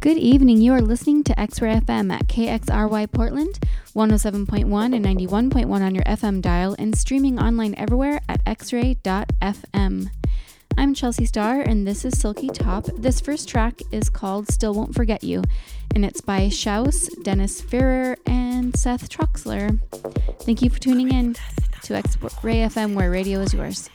[0.00, 0.62] Good evening.
[0.62, 3.58] You are listening to X Ray FM at KXRY Portland,
[3.94, 10.10] 107.1 and 91.1 on your FM dial, and streaming online everywhere at xray.fm.
[10.78, 12.86] I'm Chelsea Starr, and this is Silky Top.
[12.96, 15.42] This first track is called Still Won't Forget You,
[15.94, 19.78] and it's by Shouse, Dennis Ferrer, and Seth Troxler.
[20.40, 21.36] Thank you for tuning in
[21.82, 23.90] to X Ray FM, where radio is yours.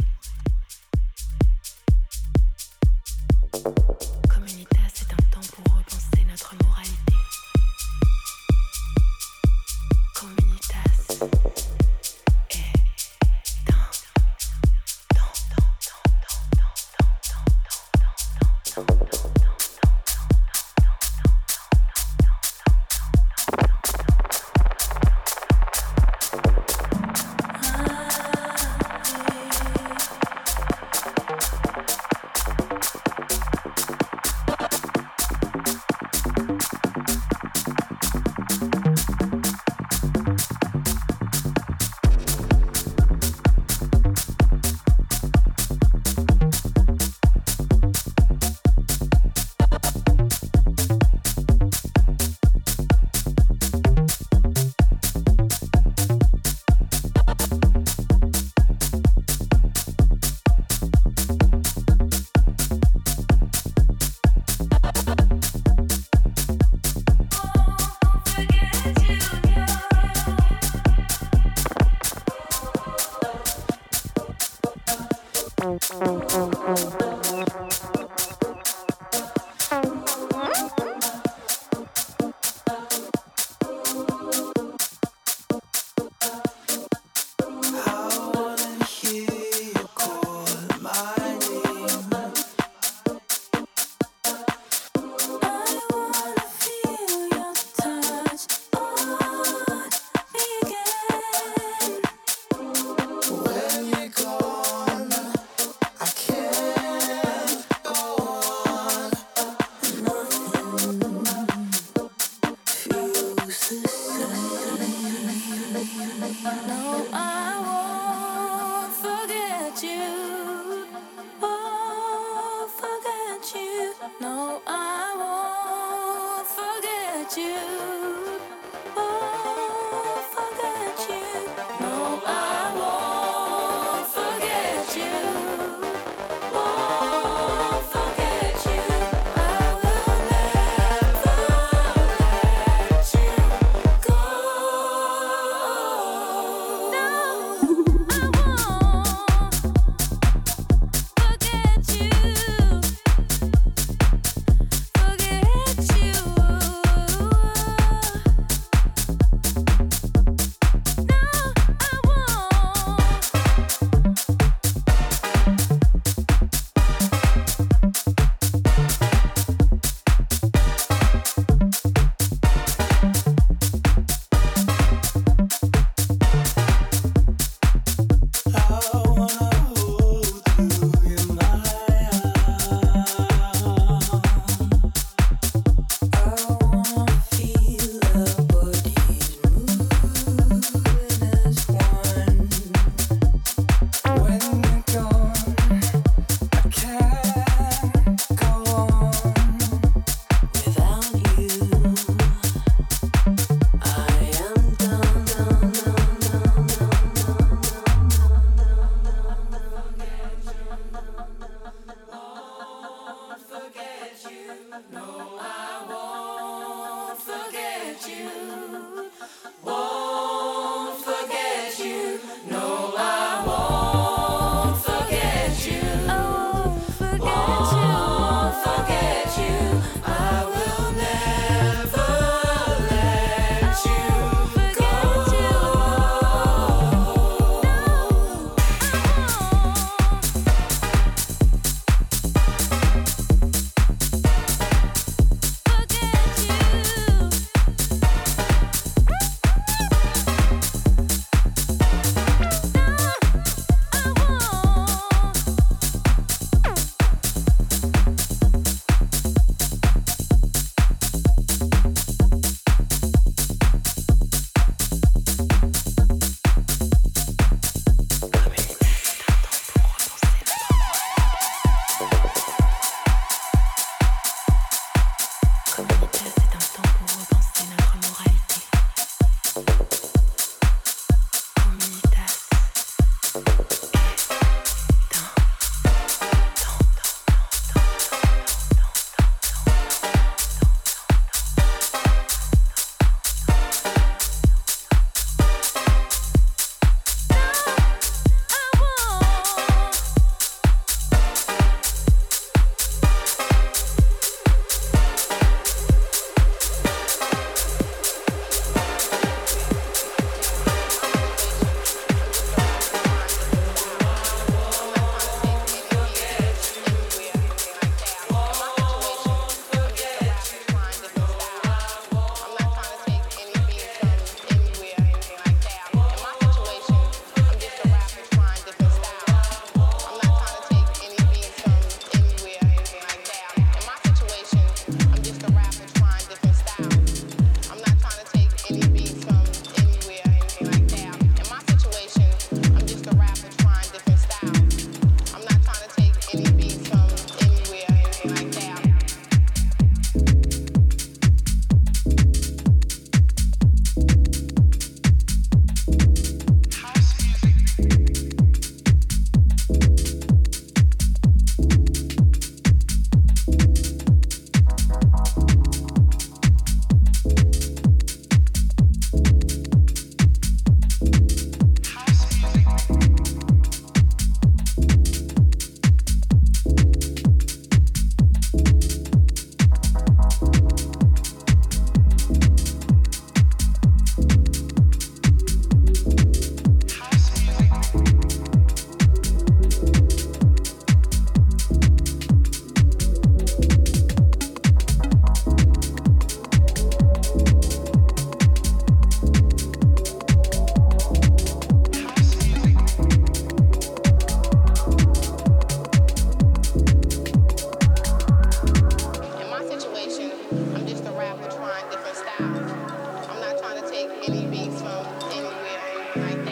[416.15, 416.44] Bye.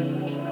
[0.00, 0.43] Any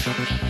[0.00, 0.47] Thank you.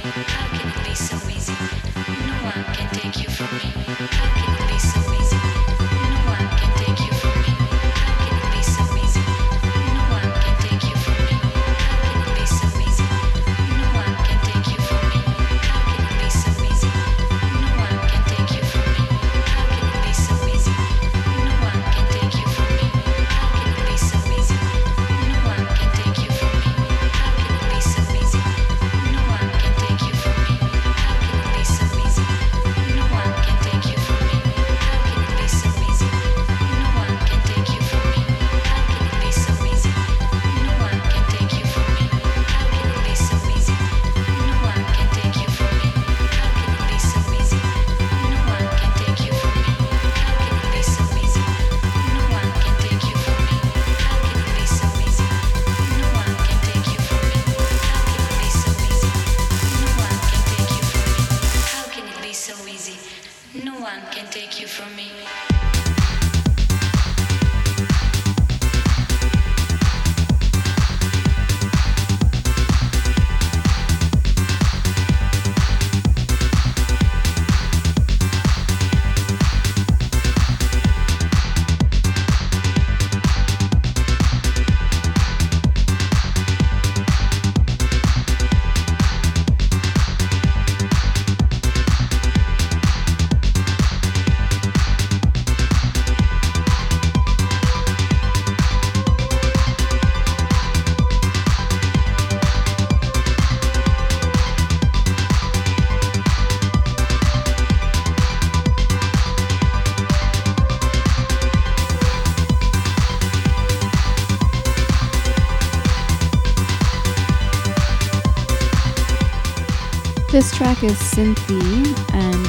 [120.39, 122.47] This track is Cinthie and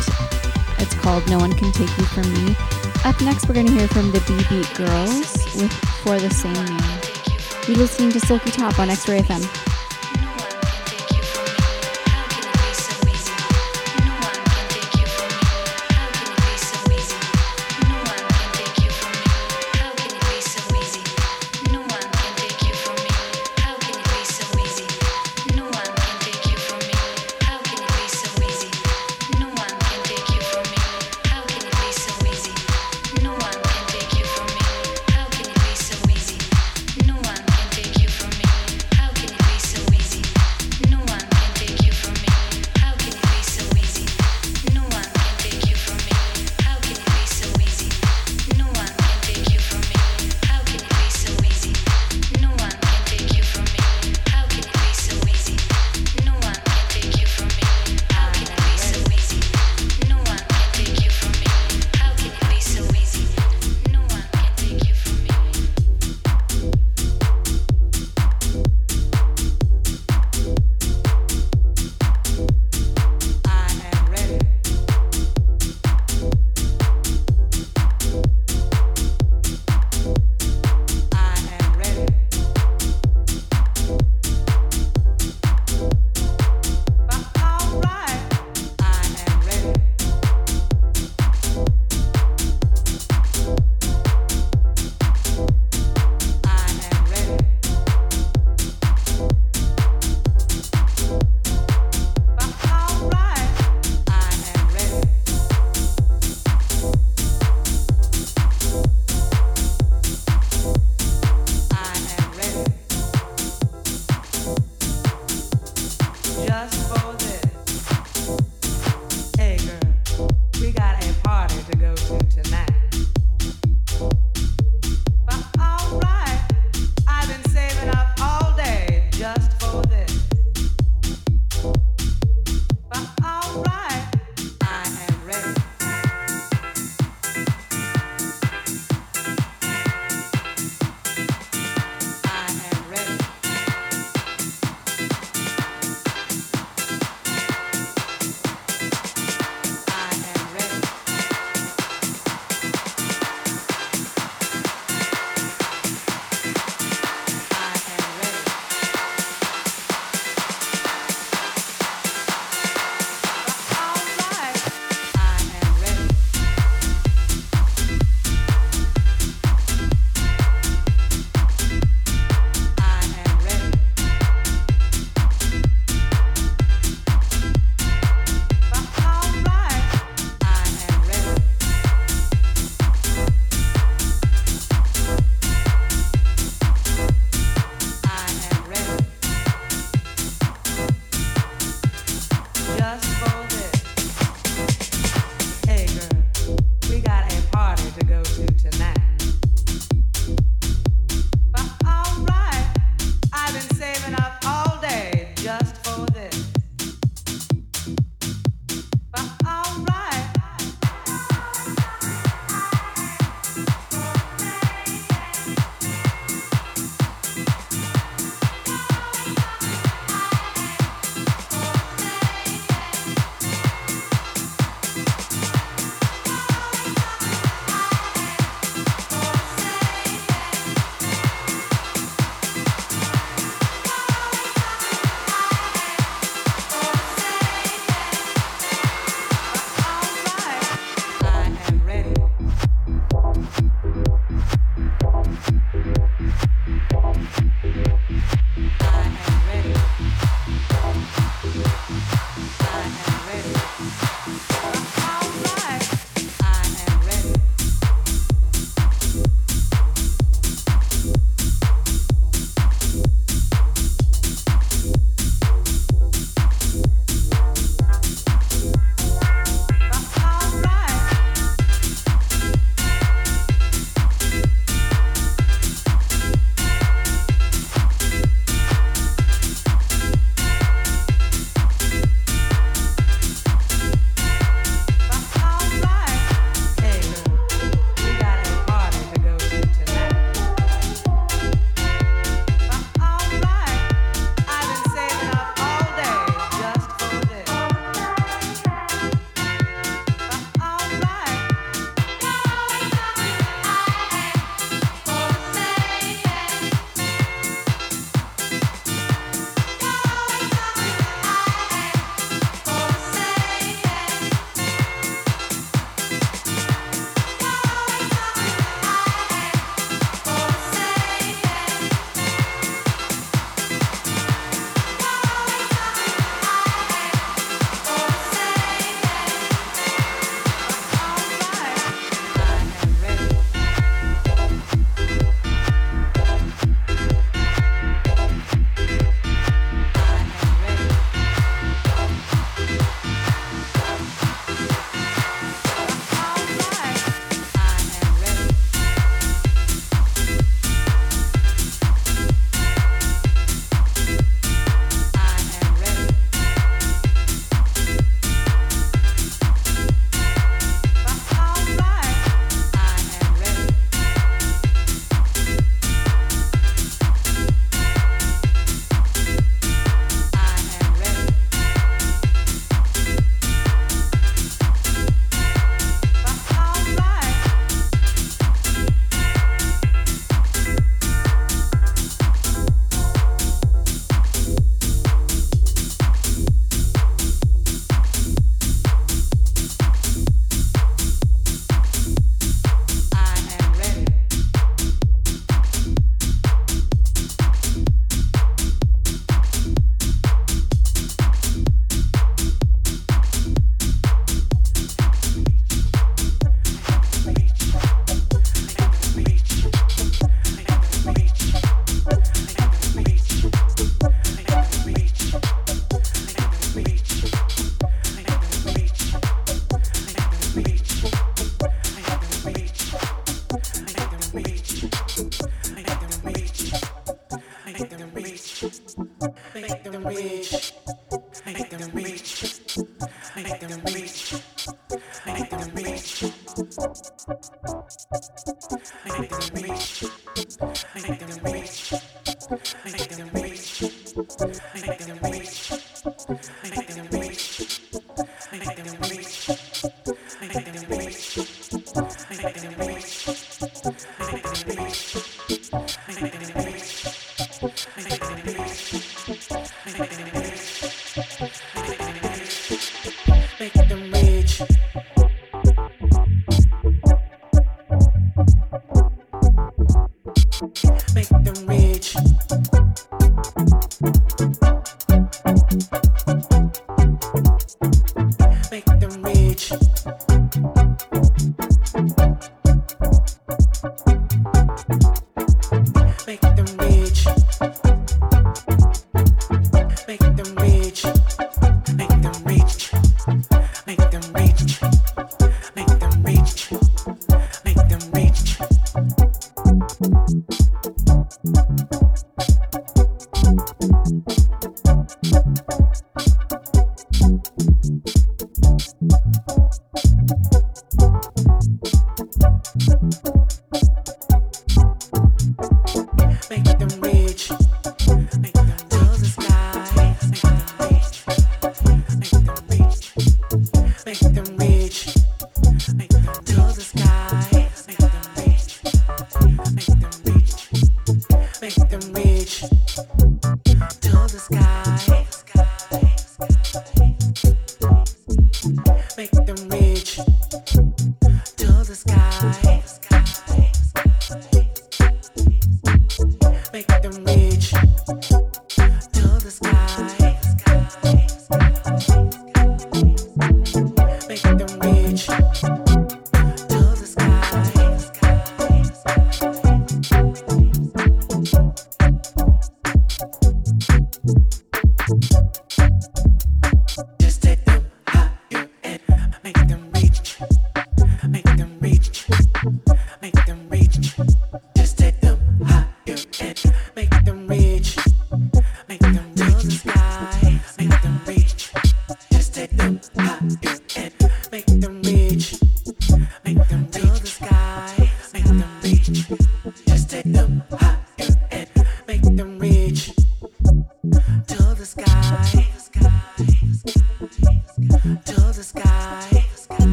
[0.78, 2.56] it's called No One Can Take You From Me.
[3.04, 5.74] Up next, we're going to hear from the B Beat Girls with
[6.04, 7.00] For the Same Name.
[7.68, 9.69] You're listening to Silky Top on X Ray FM.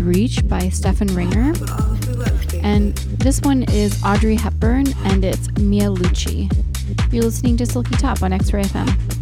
[0.00, 1.52] Reach by Stefan Ringer.
[2.62, 6.50] And this one is Audrey Hepburn and it's Mia Lucci.
[7.12, 9.17] You're listening to Silky Top on X Ray FM.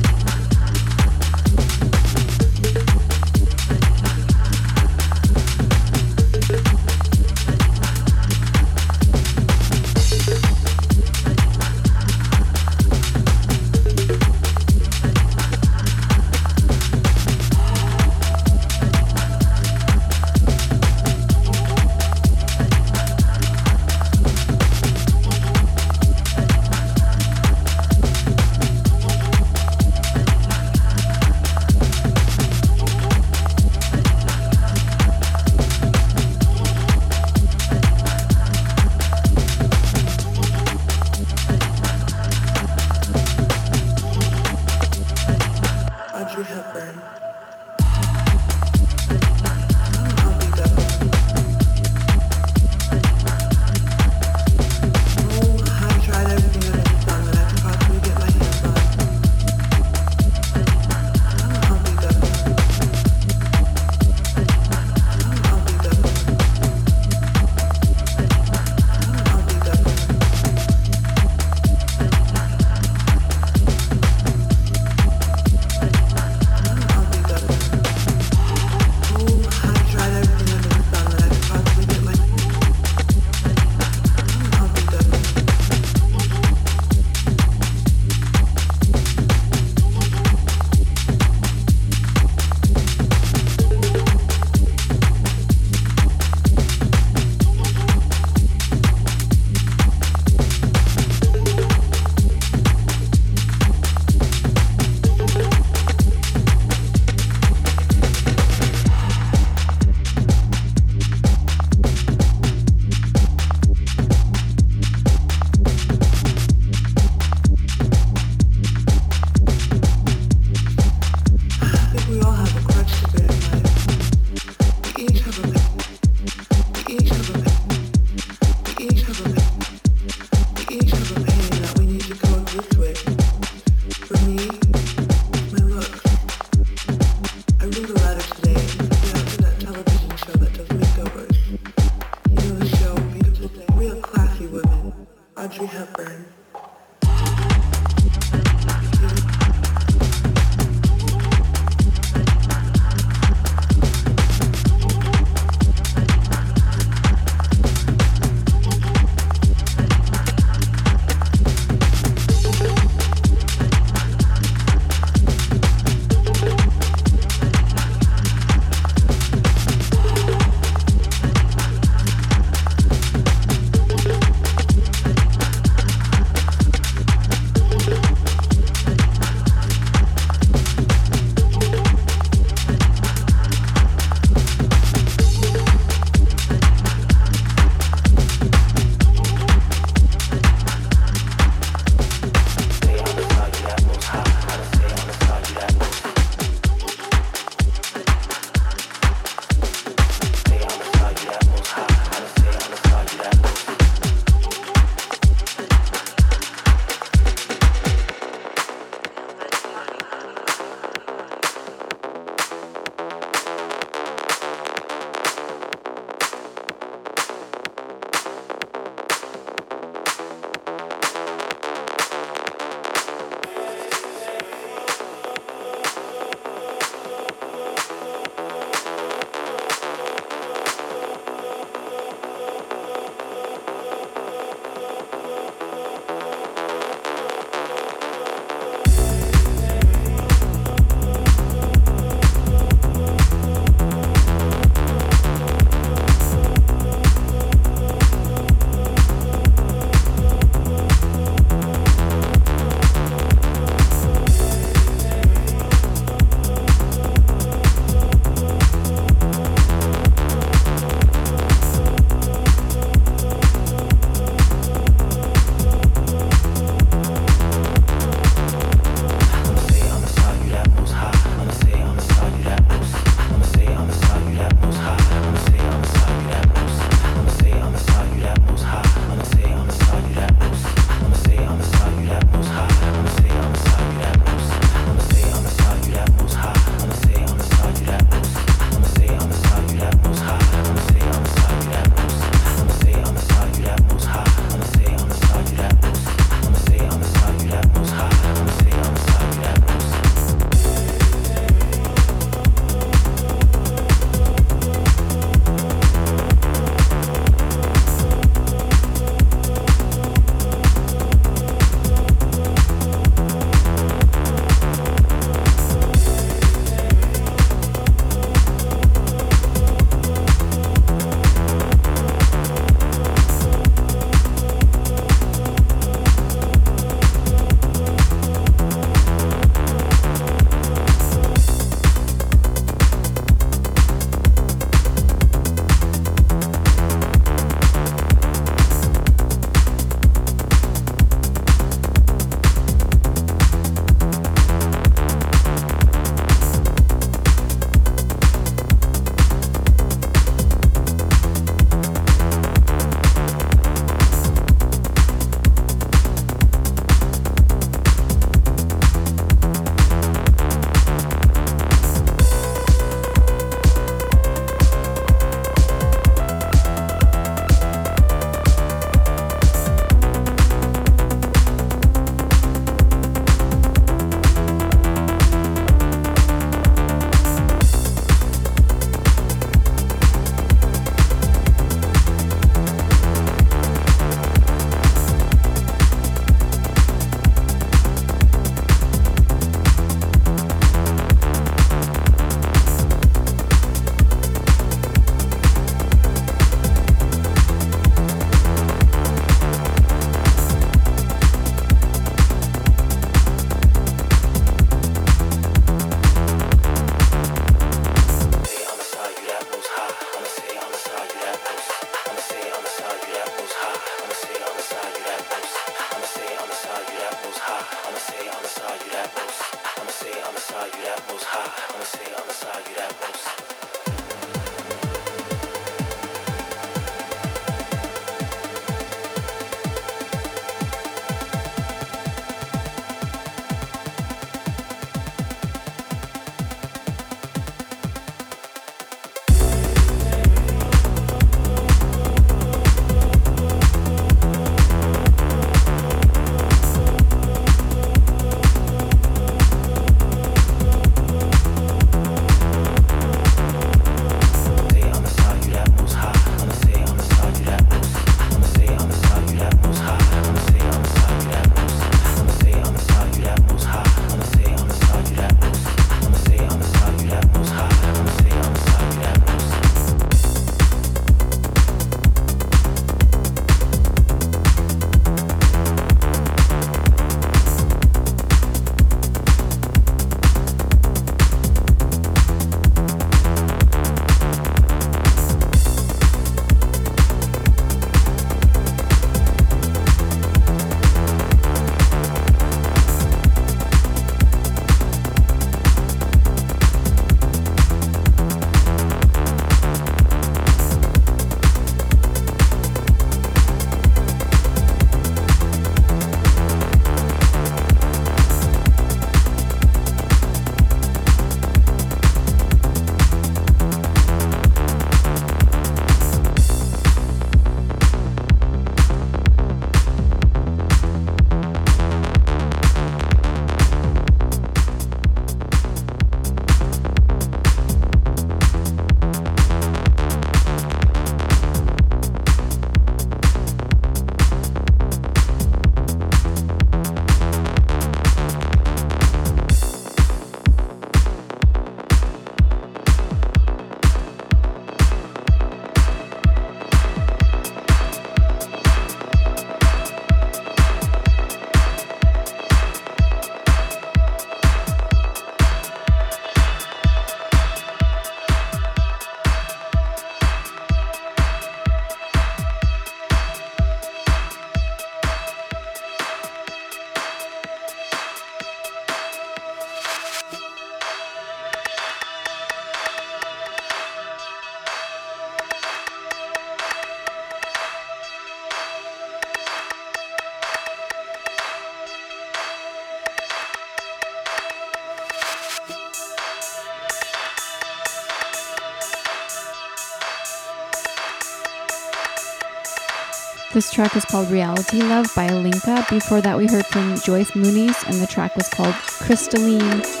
[593.53, 595.89] This track is called Reality Love by Alinka.
[595.89, 600.00] Before that, we heard from Joyce Muniz, and the track was called Crystalline.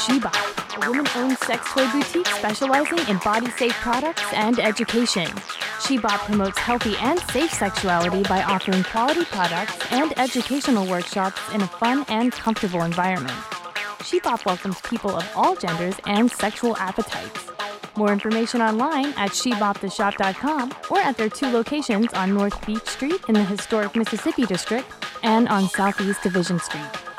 [0.00, 5.26] From a woman-owned sex toy boutique specializing in body-safe products and education.
[5.26, 11.66] Shebop promotes healthy and safe sexuality by offering quality products and educational workshops in a
[11.66, 13.36] fun and comfortable environment.
[14.00, 17.50] Shebop welcomes people of all genders and sexual appetites.
[17.94, 23.34] More information online at sheboptheshop.com or at their two locations on North Beech Street in
[23.34, 24.86] the historic Mississippi District
[25.22, 27.09] and on Southeast Division Street.